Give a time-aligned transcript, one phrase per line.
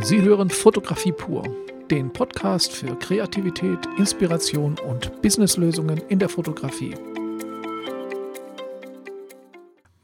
[0.00, 1.44] Sie hören Fotografie pur,
[1.88, 6.94] den Podcast für Kreativität, Inspiration und Businesslösungen in der Fotografie.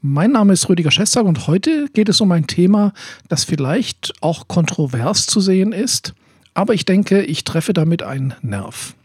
[0.01, 2.93] Mein Name ist Rüdiger Schestag und heute geht es um ein Thema,
[3.27, 6.13] das vielleicht auch kontrovers zu sehen ist,
[6.53, 8.95] aber ich denke, ich treffe damit einen Nerv.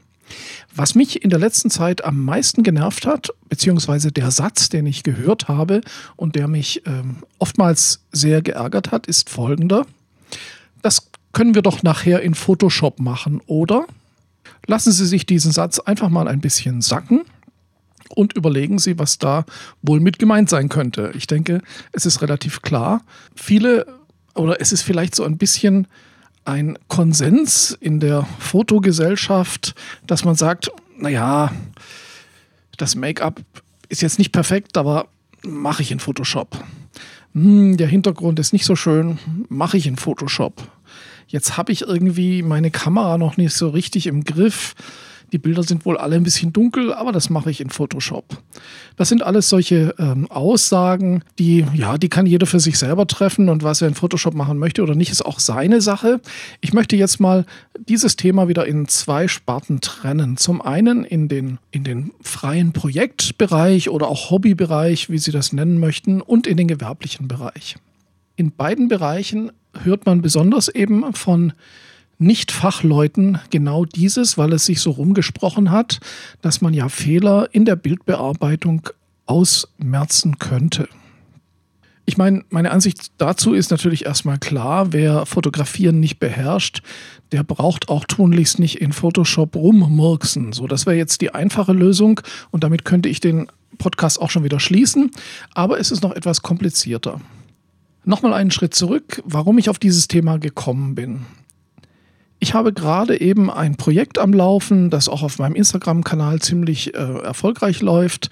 [0.75, 5.03] Was mich in der letzten Zeit am meisten genervt hat, beziehungsweise der Satz, den ich
[5.03, 5.81] gehört habe
[6.15, 9.85] und der mich ähm, oftmals sehr geärgert hat, ist folgender.
[11.33, 13.87] Können wir doch nachher in Photoshop machen, oder?
[14.67, 17.23] Lassen Sie sich diesen Satz einfach mal ein bisschen sacken
[18.15, 19.45] und überlegen Sie, was da
[19.83, 21.13] wohl mit gemeint sein könnte.
[21.15, 21.63] Ich denke,
[21.93, 23.03] es ist relativ klar.
[23.35, 23.87] Viele,
[24.35, 25.87] oder es ist vielleicht so ein bisschen
[26.45, 29.75] ein Konsens in der Fotogesellschaft,
[30.07, 31.53] dass man sagt, naja,
[32.77, 33.41] das Make-up
[33.89, 35.09] ist jetzt nicht perfekt, aber
[35.43, 36.63] mache ich in Photoshop.
[37.35, 40.63] Hm, der Hintergrund ist nicht so schön, mache ich in Photoshop.
[41.27, 44.75] Jetzt habe ich irgendwie meine Kamera noch nicht so richtig im Griff.
[45.33, 48.43] Die Bilder sind wohl alle ein bisschen dunkel, aber das mache ich in Photoshop.
[48.97, 53.49] Das sind alles solche ähm, Aussagen, die, ja, die kann jeder für sich selber treffen
[53.49, 56.21] und was er in Photoshop machen möchte oder nicht, ist auch seine Sache.
[56.61, 57.45] Ich möchte jetzt mal
[57.89, 60.37] dieses Thema wieder in zwei Sparten trennen.
[60.37, 65.81] Zum einen in den, in den freien Projektbereich oder auch Hobbybereich, wie Sie das nennen
[65.81, 67.77] möchten, und in den gewerblichen Bereich.
[68.37, 69.51] In beiden Bereichen
[69.85, 71.53] hört man besonders eben von
[72.19, 76.01] nicht-Fachleuten genau dieses, weil es sich so rumgesprochen hat,
[76.41, 78.89] dass man ja Fehler in der Bildbearbeitung
[79.27, 80.89] ausmerzen könnte.
[82.09, 86.83] Ich meine, meine Ansicht dazu ist natürlich erstmal klar, wer Fotografieren nicht beherrscht,
[87.33, 90.53] der braucht auch tunlichst nicht in Photoshop rummurksen.
[90.53, 92.21] So, das wäre jetzt die einfache Lösung
[92.53, 95.11] und damit könnte ich den Podcast auch schon wieder schließen,
[95.53, 97.21] aber es ist noch etwas komplizierter.
[98.07, 101.27] Nochmal einen Schritt zurück, warum ich auf dieses Thema gekommen bin.
[102.39, 106.99] Ich habe gerade eben ein Projekt am Laufen, das auch auf meinem Instagram-Kanal ziemlich äh,
[106.99, 108.31] erfolgreich läuft,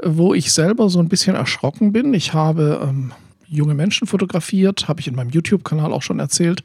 [0.00, 2.14] wo ich selber so ein bisschen erschrocken bin.
[2.14, 3.12] Ich habe ähm,
[3.48, 6.62] junge Menschen fotografiert, habe ich in meinem YouTube-Kanal auch schon erzählt.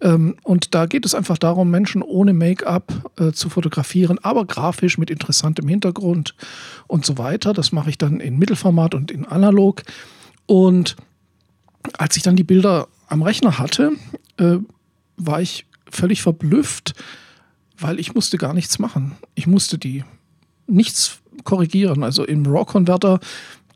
[0.00, 4.96] Ähm, und da geht es einfach darum, Menschen ohne Make-up äh, zu fotografieren, aber grafisch
[4.96, 6.36] mit interessantem Hintergrund
[6.86, 7.52] und so weiter.
[7.52, 9.82] Das mache ich dann in Mittelformat und in Analog.
[10.46, 10.94] Und
[11.98, 13.92] als ich dann die Bilder am Rechner hatte,
[14.38, 14.56] äh,
[15.16, 16.94] war ich völlig verblüfft,
[17.78, 19.16] weil ich musste gar nichts machen.
[19.34, 20.04] Ich musste die
[20.66, 22.04] nichts korrigieren.
[22.04, 23.20] Also im RAW-Converter,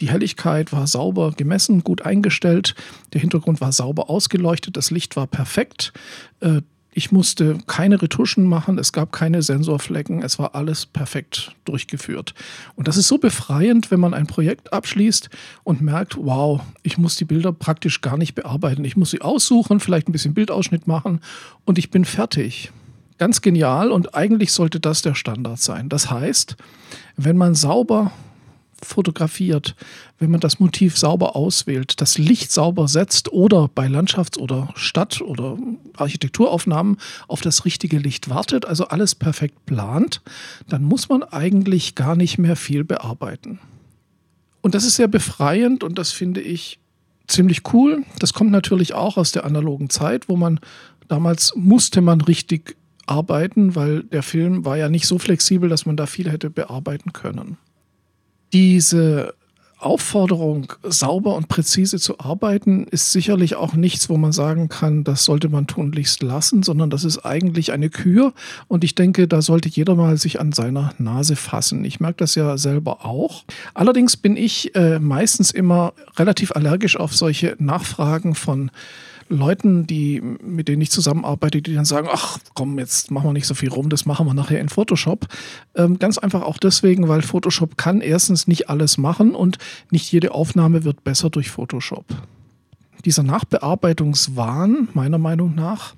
[0.00, 2.75] die Helligkeit war sauber gemessen, gut eingestellt,
[3.12, 5.92] der Hintergrund war sauber ausgeleuchtet, das Licht war perfekt.
[6.41, 6.62] Äh,
[6.97, 12.34] ich musste keine Retuschen machen, es gab keine Sensorflecken, es war alles perfekt durchgeführt.
[12.77, 15.28] Und das ist so befreiend, wenn man ein Projekt abschließt
[15.65, 18.84] und merkt, wow, ich muss die Bilder praktisch gar nicht bearbeiten.
[18.84, 21.21] Ich muss sie aussuchen, vielleicht ein bisschen Bildausschnitt machen
[21.65, 22.71] und ich bin fertig.
[23.19, 25.88] Ganz genial und eigentlich sollte das der Standard sein.
[25.88, 26.56] Das heißt,
[27.16, 28.12] wenn man sauber
[28.84, 29.75] fotografiert,
[30.19, 35.21] wenn man das Motiv sauber auswählt, das Licht sauber setzt oder bei Landschafts- oder Stadt-
[35.21, 35.59] oder
[35.97, 40.22] Architekturaufnahmen auf das richtige Licht wartet, also alles perfekt plant,
[40.69, 43.59] dann muss man eigentlich gar nicht mehr viel bearbeiten.
[44.62, 46.78] Und das ist sehr befreiend und das finde ich
[47.27, 48.05] ziemlich cool.
[48.19, 50.61] Das kommt natürlich auch aus der analogen Zeit, wo man
[51.09, 55.97] damals musste man richtig arbeiten, weil der Film war ja nicht so flexibel, dass man
[55.97, 57.59] da viel hätte bearbeiten können
[58.54, 59.34] diese
[59.84, 65.25] Aufforderung, sauber und präzise zu arbeiten, ist sicherlich auch nichts, wo man sagen kann, das
[65.25, 68.32] sollte man tunlichst lassen, sondern das ist eigentlich eine Kür.
[68.66, 71.84] Und ich denke, da sollte jeder mal sich an seiner Nase fassen.
[71.84, 73.44] Ich merke das ja selber auch.
[73.75, 78.71] Allerdings bin ich äh, meistens immer relativ allergisch auf solche Nachfragen von
[79.29, 83.47] Leuten, die, mit denen ich zusammenarbeite, die dann sagen, ach komm, jetzt machen wir nicht
[83.47, 85.27] so viel rum, das machen wir nachher in Photoshop.
[85.75, 89.59] Ähm, ganz einfach auch deswegen, weil Photoshop kann erstens nicht alles machen und
[89.91, 92.05] nicht jede Aufnahme wird besser durch Photoshop.
[93.05, 95.95] Dieser Nachbearbeitungswahn, meiner Meinung nach,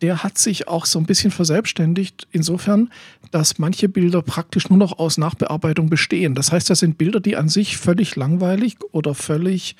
[0.00, 2.90] der hat sich auch so ein bisschen verselbstständigt, insofern,
[3.30, 6.34] dass manche Bilder praktisch nur noch aus Nachbearbeitung bestehen.
[6.34, 9.76] Das heißt, das sind Bilder, die an sich völlig langweilig oder völlig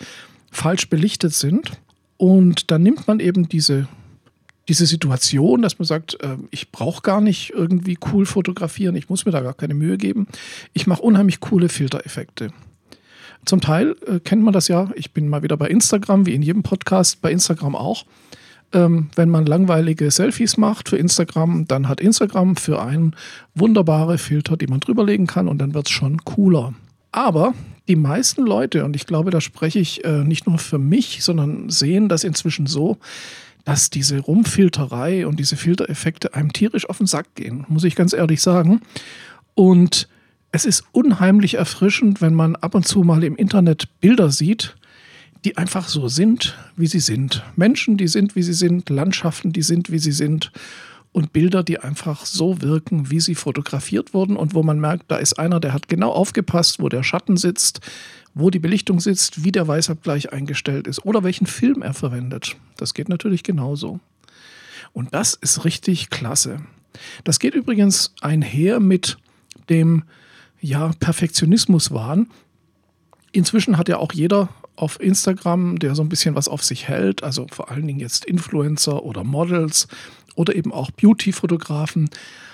[0.50, 1.73] falsch belichtet sind.
[2.19, 3.88] Und dann nimmt man eben diese,
[4.69, 9.25] diese Situation, dass man sagt, äh, ich brauche gar nicht irgendwie cool fotografieren, ich muss
[9.25, 10.26] mir da gar keine Mühe geben.
[10.75, 12.53] Ich mache unheimlich coole Filtereffekte.
[13.47, 16.43] Zum Teil äh, kennt man das ja, ich bin mal wieder bei Instagram, wie in
[16.43, 18.05] jedem Podcast, bei Instagram auch.
[18.73, 23.17] Ähm, wenn man langweilige Selfies macht für Instagram, dann hat Instagram für einen
[23.55, 26.75] wunderbare Filter, die man drüberlegen kann und dann wird es schon cooler.
[27.12, 27.55] Aber
[27.88, 31.70] die meisten Leute, und ich glaube, da spreche ich äh, nicht nur für mich, sondern
[31.70, 32.99] sehen das inzwischen so,
[33.64, 38.12] dass diese Rumfilterei und diese Filtereffekte einem tierisch auf den Sack gehen, muss ich ganz
[38.12, 38.81] ehrlich sagen.
[39.55, 40.08] Und
[40.52, 44.76] es ist unheimlich erfrischend, wenn man ab und zu mal im Internet Bilder sieht,
[45.44, 47.43] die einfach so sind, wie sie sind.
[47.56, 50.50] Menschen, die sind, wie sie sind, Landschaften, die sind, wie sie sind
[51.12, 55.16] und Bilder, die einfach so wirken, wie sie fotografiert wurden und wo man merkt, da
[55.16, 57.81] ist einer, der hat genau aufgepasst, wo der Schatten sitzt,
[58.34, 62.56] wo die Belichtung sitzt, wie der Weißabgleich eingestellt ist oder welchen Film er verwendet.
[62.76, 64.00] Das geht natürlich genauso.
[64.93, 66.60] Und das ist richtig klasse.
[67.25, 69.19] Das geht übrigens einher mit
[69.69, 70.05] dem
[70.60, 72.28] ja, Perfektionismuswahn.
[73.32, 77.22] Inzwischen hat ja auch jeder auf Instagram, der so ein bisschen was auf sich hält,
[77.22, 79.88] also vor allen Dingen jetzt Influencer oder Models
[80.38, 82.08] oder eben auch Beauty-Fotografen,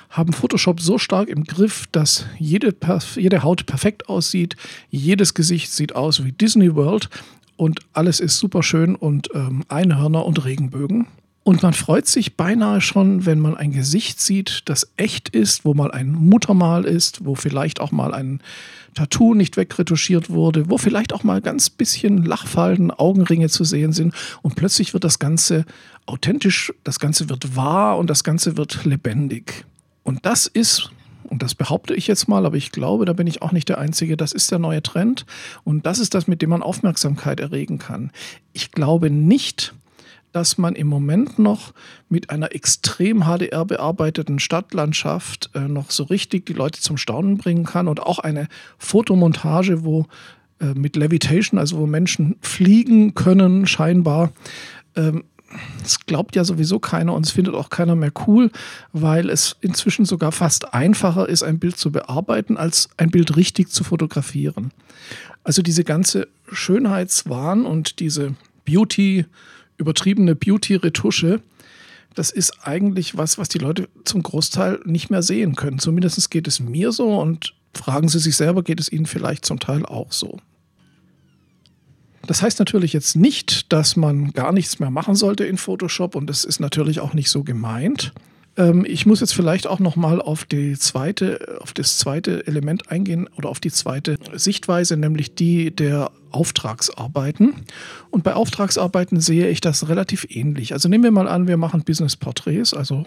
[0.09, 2.75] haben Photoshop so stark im Griff, dass jede,
[3.17, 4.57] jede Haut perfekt aussieht,
[4.91, 7.11] jedes Gesicht sieht aus wie Disney World
[7.57, 11.07] und alles ist super schön und ähm, Einhörner und Regenbögen.
[11.45, 15.75] Und man freut sich beinahe schon, wenn man ein Gesicht sieht, das echt ist, wo
[15.75, 18.41] mal ein Muttermal ist, wo vielleicht auch mal ein
[18.95, 24.15] Tattoo nicht wegretuschiert wurde, wo vielleicht auch mal ganz bisschen Lachfalten, Augenringe zu sehen sind
[24.41, 25.67] und plötzlich wird das Ganze
[26.07, 29.67] authentisch, das Ganze wird wahr und das Ganze wird lebendig.
[30.03, 30.91] Und das ist,
[31.25, 33.79] und das behaupte ich jetzt mal, aber ich glaube, da bin ich auch nicht der
[33.79, 35.27] Einzige, das ist der neue Trend
[35.65, 38.13] und das ist das, mit dem man Aufmerksamkeit erregen kann.
[38.55, 39.75] Ich glaube nicht,
[40.35, 41.73] dass man im Moment noch
[42.09, 47.65] mit einer extrem HDR bearbeiteten Stadtlandschaft äh, noch so richtig die Leute zum Staunen bringen
[47.65, 50.07] kann und auch eine Fotomontage, wo
[50.59, 54.33] äh, mit Levitation, also wo Menschen fliegen können, scheinbar.
[54.97, 55.23] Ähm,
[55.85, 58.51] das glaubt ja sowieso keiner und es findet auch keiner mehr cool,
[58.93, 63.69] weil es inzwischen sogar fast einfacher ist, ein Bild zu bearbeiten, als ein Bild richtig
[63.69, 64.73] zu fotografieren.
[65.45, 68.35] Also diese ganze Schönheitswahn und diese
[68.65, 69.27] Beauty-
[69.77, 71.41] übertriebene Beauty-Retusche,
[72.15, 75.79] das ist eigentlich was, was die Leute zum Großteil nicht mehr sehen können.
[75.79, 79.59] Zumindest geht es mir so und fragen Sie sich selber, geht es Ihnen vielleicht zum
[79.59, 80.39] Teil auch so.
[82.27, 86.27] Das heißt natürlich jetzt nicht, dass man gar nichts mehr machen sollte in Photoshop und
[86.27, 88.13] das ist natürlich auch nicht so gemeint.
[88.57, 90.47] Ähm, ich muss jetzt vielleicht auch noch mal auf
[91.61, 97.55] auf das zweite Element eingehen oder auf die zweite Sichtweise, nämlich die der Auftragsarbeiten.
[98.11, 100.73] Und bei Auftragsarbeiten sehe ich das relativ ähnlich.
[100.73, 103.05] Also nehmen wir mal an, wir machen Business Porträts, also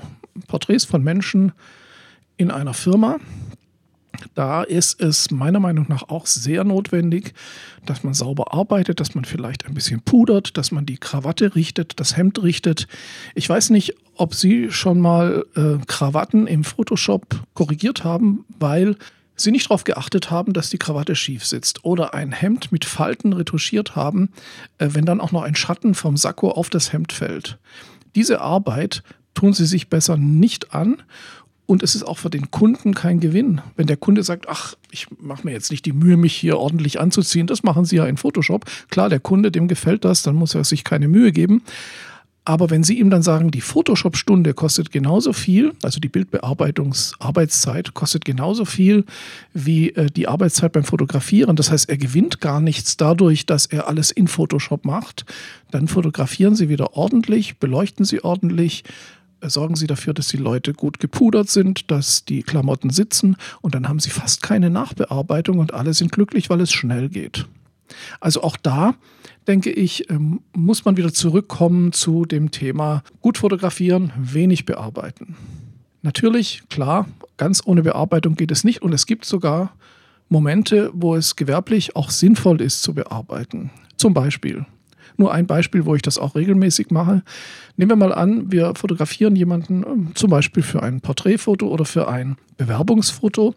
[0.47, 1.51] Porträts von Menschen
[2.37, 3.17] in einer Firma.
[4.35, 7.33] Da ist es meiner Meinung nach auch sehr notwendig,
[7.85, 11.99] dass man sauber arbeitet, dass man vielleicht ein bisschen pudert, dass man die Krawatte richtet,
[11.99, 12.87] das Hemd richtet.
[13.35, 18.95] Ich weiß nicht, ob Sie schon mal äh, Krawatten im Photoshop korrigiert haben, weil
[19.35, 23.33] Sie nicht darauf geachtet haben, dass die Krawatte schief sitzt oder ein Hemd mit Falten
[23.33, 24.29] retuschiert haben,
[24.79, 27.59] äh, wenn dann auch noch ein Schatten vom Sakko auf das Hemd fällt.
[28.15, 29.03] Diese Arbeit
[29.35, 31.03] tun Sie sich besser nicht an
[31.67, 33.61] und es ist auch für den Kunden kein Gewinn.
[33.75, 36.99] Wenn der Kunde sagt, ach, ich mache mir jetzt nicht die Mühe, mich hier ordentlich
[36.99, 38.65] anzuziehen, das machen Sie ja in Photoshop.
[38.89, 41.61] Klar, der Kunde, dem gefällt das, dann muss er sich keine Mühe geben.
[42.45, 48.23] Aber wenn Sie ihm dann sagen, die Photoshop-Stunde kostet genauso viel, also die Bildbearbeitungsarbeitszeit kostet
[48.23, 49.03] genauso viel
[49.53, 53.89] wie äh, die Arbeitszeit beim Fotografieren, das heißt, er gewinnt gar nichts dadurch, dass er
[53.89, 55.25] alles in Photoshop macht,
[55.71, 58.85] dann fotografieren Sie wieder ordentlich, beleuchten Sie ordentlich,
[59.41, 63.87] sorgen Sie dafür, dass die Leute gut gepudert sind, dass die Klamotten sitzen und dann
[63.87, 67.45] haben Sie fast keine Nachbearbeitung und alle sind glücklich, weil es schnell geht.
[68.19, 68.95] Also auch da,
[69.47, 75.35] denke ich, ähm, muss man wieder zurückkommen zu dem Thema gut fotografieren, wenig bearbeiten.
[76.01, 79.73] Natürlich, klar, ganz ohne Bearbeitung geht es nicht und es gibt sogar
[80.29, 83.71] Momente, wo es gewerblich auch sinnvoll ist zu bearbeiten.
[83.95, 84.65] Zum Beispiel
[85.17, 87.23] nur ein Beispiel, wo ich das auch regelmäßig mache.
[87.75, 92.07] Nehmen wir mal an, wir fotografieren jemanden ähm, zum Beispiel für ein Porträtfoto oder für
[92.07, 93.55] ein Bewerbungsfoto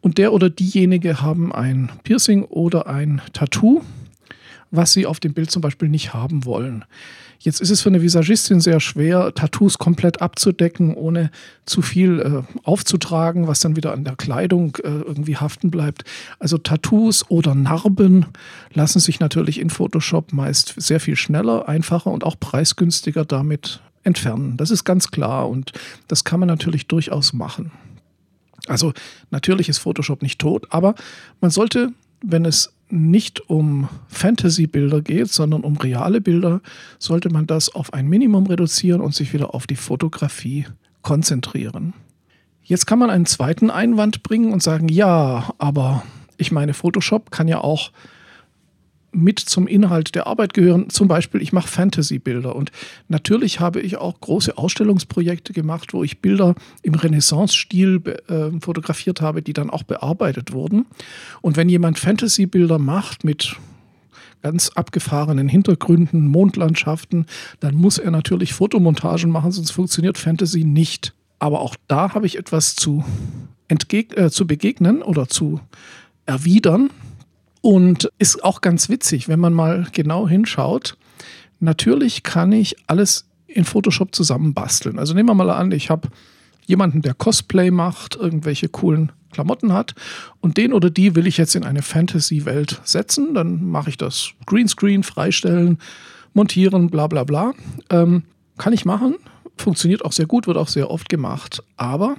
[0.00, 3.82] und der oder diejenige haben ein Piercing oder ein Tattoo,
[4.70, 6.84] was sie auf dem Bild zum Beispiel nicht haben wollen.
[7.38, 11.30] Jetzt ist es für eine Visagistin sehr schwer, Tattoos komplett abzudecken, ohne
[11.66, 16.04] zu viel äh, aufzutragen, was dann wieder an der Kleidung äh, irgendwie haften bleibt.
[16.38, 18.26] Also Tattoos oder Narben
[18.72, 24.56] lassen sich natürlich in Photoshop meist sehr viel schneller, einfacher und auch preisgünstiger damit entfernen.
[24.56, 25.72] Das ist ganz klar und
[26.08, 27.72] das kann man natürlich durchaus machen.
[28.66, 28.92] Also
[29.30, 30.94] natürlich ist Photoshop nicht tot, aber
[31.40, 31.92] man sollte,
[32.22, 36.60] wenn es nicht um Fantasy-Bilder geht, sondern um reale Bilder,
[36.98, 40.66] sollte man das auf ein Minimum reduzieren und sich wieder auf die Fotografie
[41.02, 41.94] konzentrieren.
[42.62, 46.02] Jetzt kann man einen zweiten Einwand bringen und sagen, ja, aber
[46.36, 47.92] ich meine, Photoshop kann ja auch
[49.16, 50.90] mit zum Inhalt der Arbeit gehören.
[50.90, 52.70] Zum Beispiel, ich mache Fantasy-Bilder und
[53.08, 59.42] natürlich habe ich auch große Ausstellungsprojekte gemacht, wo ich Bilder im Renaissance-Stil äh, fotografiert habe,
[59.42, 60.86] die dann auch bearbeitet wurden.
[61.40, 63.56] Und wenn jemand Fantasy-Bilder macht mit
[64.42, 67.26] ganz abgefahrenen Hintergründen, Mondlandschaften,
[67.60, 71.14] dann muss er natürlich Fotomontagen machen, sonst funktioniert Fantasy nicht.
[71.38, 73.04] Aber auch da habe ich etwas zu,
[73.68, 75.60] äh, zu begegnen oder zu
[76.26, 76.90] erwidern.
[77.66, 80.96] Und ist auch ganz witzig, wenn man mal genau hinschaut.
[81.58, 85.00] Natürlich kann ich alles in Photoshop zusammenbasteln.
[85.00, 86.06] Also nehmen wir mal an, ich habe
[86.66, 89.96] jemanden, der Cosplay macht, irgendwelche coolen Klamotten hat
[90.38, 93.34] und den oder die will ich jetzt in eine Fantasy-Welt setzen.
[93.34, 95.78] Dann mache ich das Greenscreen, freistellen,
[96.34, 97.52] montieren, bla bla bla.
[97.90, 98.22] Ähm,
[98.58, 99.16] kann ich machen,
[99.56, 101.64] funktioniert auch sehr gut, wird auch sehr oft gemacht.
[101.76, 102.16] Aber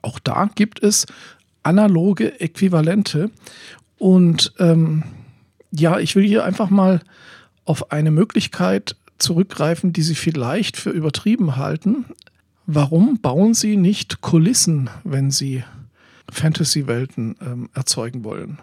[0.00, 1.04] auch da gibt es
[1.62, 3.30] analoge Äquivalente.
[4.00, 5.02] Und ähm,
[5.72, 7.02] ja, ich will hier einfach mal
[7.66, 12.06] auf eine Möglichkeit zurückgreifen, die Sie vielleicht für übertrieben halten.
[12.64, 15.64] Warum bauen Sie nicht Kulissen, wenn Sie
[16.32, 18.58] Fantasy-Welten ähm, erzeugen wollen?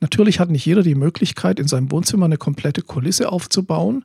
[0.00, 4.04] Natürlich hat nicht jeder die Möglichkeit, in seinem Wohnzimmer eine komplette Kulisse aufzubauen.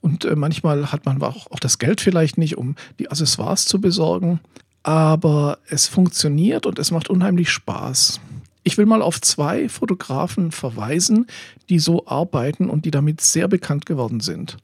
[0.00, 3.80] Und äh, manchmal hat man auch, auch das Geld vielleicht nicht, um die Accessoires zu
[3.80, 4.38] besorgen
[4.82, 8.20] aber es funktioniert und es macht unheimlich Spaß.
[8.62, 11.26] Ich will mal auf zwei Fotografen verweisen,
[11.68, 14.58] die so arbeiten und die damit sehr bekannt geworden sind.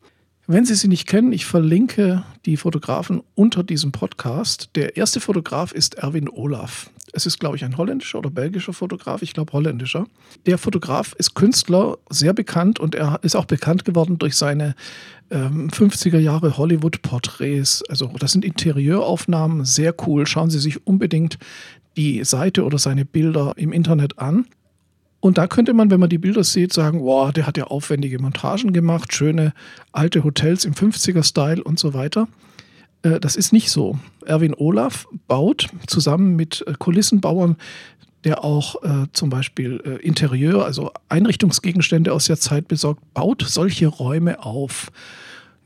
[0.48, 4.70] Wenn Sie sie nicht kennen, ich verlinke die Fotografen unter diesem Podcast.
[4.76, 6.88] Der erste Fotograf ist Erwin Olaf.
[7.12, 9.22] Es ist, glaube ich, ein holländischer oder belgischer Fotograf.
[9.22, 10.06] Ich glaube, holländischer.
[10.44, 14.76] Der Fotograf ist Künstler, sehr bekannt und er ist auch bekannt geworden durch seine
[15.30, 17.82] ähm, 50er Jahre Hollywood-Porträts.
[17.88, 20.26] Also, das sind Interieuraufnahmen, sehr cool.
[20.26, 21.38] Schauen Sie sich unbedingt
[21.96, 24.46] die Seite oder seine Bilder im Internet an.
[25.20, 28.20] Und da könnte man, wenn man die Bilder sieht, sagen, wow, der hat ja aufwendige
[28.20, 29.52] Montagen gemacht, schöne
[29.92, 32.28] alte Hotels im 50er-Style und so weiter.
[33.02, 33.98] Äh, das ist nicht so.
[34.24, 37.56] Erwin Olaf baut zusammen mit äh, Kulissenbauern,
[38.24, 44.44] der auch äh, zum Beispiel Interieur, also Einrichtungsgegenstände aus der Zeit besorgt, baut solche Räume
[44.44, 44.90] auf.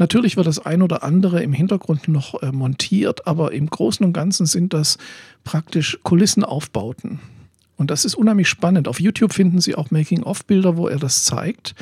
[0.00, 4.14] Natürlich wird das ein oder andere im Hintergrund noch äh, montiert, aber im Großen und
[4.14, 4.96] Ganzen sind das
[5.44, 7.20] praktisch Kulissenaufbauten.
[7.76, 8.88] Und das ist unheimlich spannend.
[8.88, 11.74] Auf YouTube finden Sie auch Making-of-Bilder, wo er das zeigt.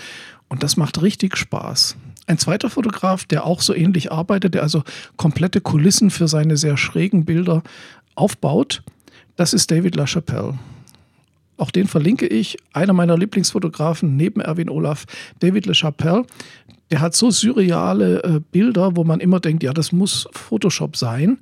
[0.48, 1.96] Und das macht richtig Spaß.
[2.26, 4.82] Ein zweiter Fotograf, der auch so ähnlich arbeitet, der also
[5.16, 7.62] komplette Kulissen für seine sehr schrägen Bilder
[8.16, 8.82] aufbaut,
[9.36, 10.58] das ist David LaChapelle.
[11.58, 12.56] Auch den verlinke ich.
[12.72, 15.04] Einer meiner Lieblingsfotografen neben Erwin Olaf,
[15.40, 16.24] David LaChapelle.
[16.90, 21.38] Der hat so surreale äh, Bilder, wo man immer denkt, ja, das muss Photoshop sein.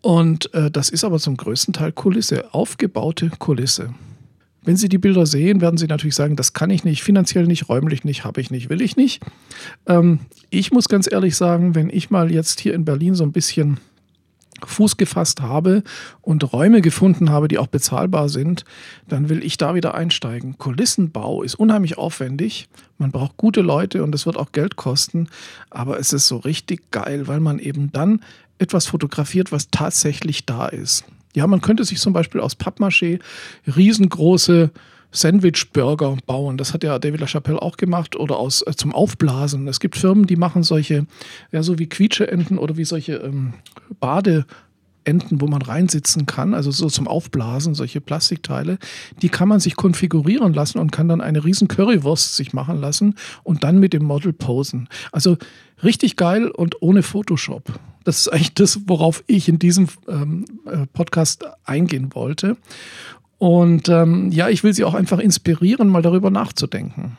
[0.00, 3.92] Und äh, das ist aber zum größten Teil Kulisse, aufgebaute Kulisse.
[4.62, 7.68] Wenn Sie die Bilder sehen, werden Sie natürlich sagen, das kann ich nicht, finanziell nicht,
[7.68, 9.22] räumlich nicht, habe ich nicht, will ich nicht.
[9.86, 13.32] Ähm, ich muss ganz ehrlich sagen, wenn ich mal jetzt hier in Berlin so ein
[13.32, 13.80] bisschen
[14.64, 15.82] Fuß gefasst habe
[16.22, 18.64] und Räume gefunden habe, die auch bezahlbar sind,
[19.08, 20.58] dann will ich da wieder einsteigen.
[20.58, 22.68] Kulissenbau ist unheimlich aufwendig.
[22.98, 25.28] Man braucht gute Leute und es wird auch Geld kosten.
[25.70, 28.22] Aber es ist so richtig geil, weil man eben dann
[28.58, 31.04] etwas fotografiert, was tatsächlich da ist.
[31.34, 33.20] Ja, man könnte sich zum Beispiel aus Pappmaché
[33.66, 34.70] riesengroße
[35.10, 36.58] Sandwich-Burger bauen.
[36.58, 39.66] Das hat ja David LaChapelle auch gemacht oder aus äh, zum Aufblasen.
[39.68, 41.06] Es gibt Firmen, die machen solche,
[41.52, 43.54] ja, so wie Quietscheenten oder wie solche ähm,
[44.00, 44.46] Bade.
[45.04, 48.76] Enten, wo man reinsitzen kann, also so zum Aufblasen, solche Plastikteile,
[49.22, 53.14] die kann man sich konfigurieren lassen und kann dann eine riesen Currywurst sich machen lassen
[53.42, 54.86] und dann mit dem Model posen.
[55.10, 55.38] Also
[55.82, 57.72] richtig geil und ohne Photoshop.
[58.04, 62.58] Das ist eigentlich das, worauf ich in diesem ähm, äh, Podcast eingehen wollte.
[63.38, 67.16] Und ähm, ja, ich will Sie auch einfach inspirieren, mal darüber nachzudenken.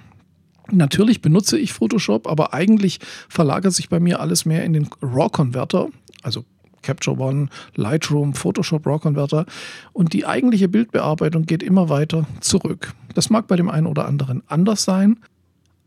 [0.72, 5.88] Natürlich benutze ich Photoshop, aber eigentlich verlagert sich bei mir alles mehr in den RAW-Converter,
[6.22, 6.46] also
[6.82, 9.46] Capture One, Lightroom, Photoshop RAW Converter
[9.94, 12.94] und die eigentliche Bildbearbeitung geht immer weiter zurück.
[13.16, 15.18] Das mag bei dem einen oder anderen anders sein,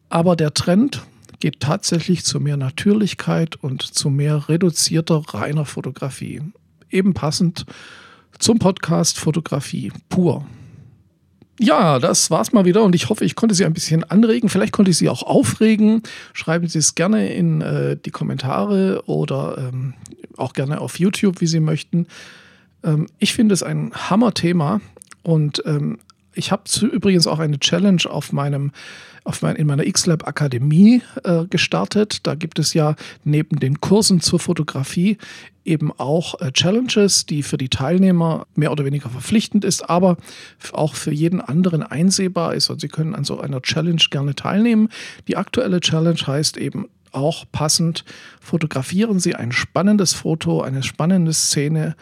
[0.08, 1.02] aber der Trend
[1.40, 6.42] geht tatsächlich zu mehr Natürlichkeit und zu mehr reduzierter, reiner Fotografie.
[6.90, 7.64] Eben passend
[8.38, 10.44] zum Podcast Fotografie pur.
[11.58, 14.48] Ja, das war's mal wieder und ich hoffe, ich konnte Sie ein bisschen anregen.
[14.48, 16.02] Vielleicht konnte ich Sie auch aufregen.
[16.32, 19.94] Schreiben Sie es gerne in äh, die Kommentare oder ähm,
[20.36, 22.06] auch gerne auf YouTube, wie Sie möchten.
[22.82, 24.80] Ähm, ich finde es ein Hammer-Thema
[25.22, 25.98] und ähm,
[26.34, 28.72] Ich habe übrigens auch eine Challenge auf meinem
[29.24, 32.26] auf mein, in meiner X-Lab Akademie äh, gestartet.
[32.26, 35.16] Da gibt es ja neben den Kursen zur Fotografie
[35.64, 40.16] eben auch äh, Challenges, die für die Teilnehmer mehr oder weniger verpflichtend ist, aber
[40.72, 42.68] auch für jeden anderen einsehbar ist.
[42.68, 44.88] Und Sie können an so einer Challenge gerne teilnehmen.
[45.28, 48.04] Die aktuelle Challenge heißt eben auch passend,
[48.40, 51.94] fotografieren Sie ein spannendes Foto, eine spannende Szene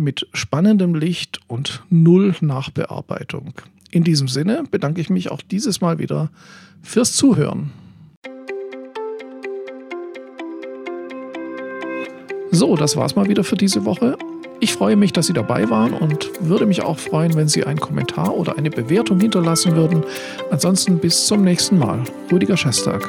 [0.00, 3.54] mit spannendem Licht und null Nachbearbeitung.
[3.90, 6.30] In diesem Sinne bedanke ich mich auch dieses Mal wieder
[6.82, 7.70] fürs Zuhören.
[12.52, 14.16] So, das war's mal wieder für diese Woche.
[14.58, 17.80] Ich freue mich, dass Sie dabei waren und würde mich auch freuen, wenn Sie einen
[17.80, 20.04] Kommentar oder eine Bewertung hinterlassen würden.
[20.50, 22.02] Ansonsten bis zum nächsten Mal.
[22.30, 23.08] Rüdiger Schestag.